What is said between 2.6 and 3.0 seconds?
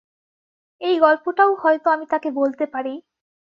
পারি।